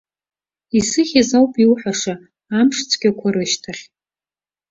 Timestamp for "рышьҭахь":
3.33-3.83